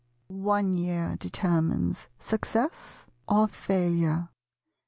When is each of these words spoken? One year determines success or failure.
One 0.33 0.73
year 0.73 1.15
determines 1.19 2.07
success 2.17 3.05
or 3.27 3.47
failure. 3.47 4.29